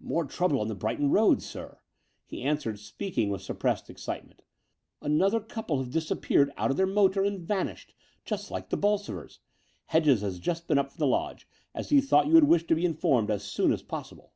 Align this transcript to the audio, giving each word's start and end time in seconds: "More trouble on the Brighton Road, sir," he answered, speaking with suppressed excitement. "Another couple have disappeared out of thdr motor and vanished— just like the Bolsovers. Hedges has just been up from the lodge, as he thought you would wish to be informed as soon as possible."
"More 0.00 0.24
trouble 0.24 0.58
on 0.58 0.68
the 0.68 0.74
Brighton 0.74 1.10
Road, 1.10 1.42
sir," 1.42 1.80
he 2.24 2.40
answered, 2.42 2.78
speaking 2.78 3.28
with 3.28 3.42
suppressed 3.42 3.90
excitement. 3.90 4.40
"Another 5.02 5.38
couple 5.38 5.80
have 5.80 5.90
disappeared 5.90 6.50
out 6.56 6.70
of 6.70 6.78
thdr 6.78 6.90
motor 6.94 7.22
and 7.22 7.38
vanished— 7.38 7.92
just 8.24 8.50
like 8.50 8.70
the 8.70 8.78
Bolsovers. 8.78 9.40
Hedges 9.88 10.22
has 10.22 10.38
just 10.40 10.66
been 10.66 10.78
up 10.78 10.92
from 10.92 11.00
the 11.00 11.06
lodge, 11.06 11.46
as 11.74 11.90
he 11.90 12.00
thought 12.00 12.26
you 12.26 12.32
would 12.32 12.44
wish 12.44 12.66
to 12.68 12.74
be 12.74 12.86
informed 12.86 13.30
as 13.30 13.44
soon 13.44 13.70
as 13.70 13.82
possible." 13.82 14.32